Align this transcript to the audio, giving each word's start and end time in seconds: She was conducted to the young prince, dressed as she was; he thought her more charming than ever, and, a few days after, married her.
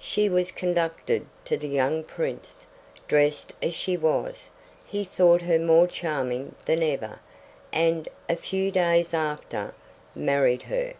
She 0.00 0.28
was 0.28 0.50
conducted 0.50 1.24
to 1.44 1.56
the 1.56 1.68
young 1.68 2.02
prince, 2.02 2.66
dressed 3.06 3.52
as 3.62 3.74
she 3.76 3.96
was; 3.96 4.50
he 4.84 5.04
thought 5.04 5.42
her 5.42 5.56
more 5.56 5.86
charming 5.86 6.56
than 6.66 6.82
ever, 6.82 7.20
and, 7.72 8.08
a 8.28 8.34
few 8.34 8.72
days 8.72 9.14
after, 9.14 9.74
married 10.16 10.64
her. 10.64 10.94